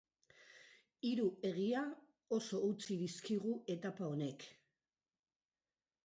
Hiru 1.07 1.25
egia 1.49 1.83
oso 2.37 2.61
utzi 2.69 2.97
dizkigu 3.01 3.51
etapa 3.73 4.07
honek. 4.07 4.47